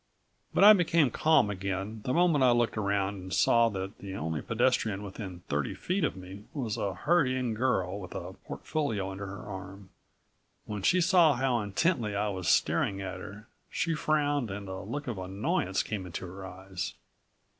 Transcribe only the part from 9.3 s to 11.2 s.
arm. When she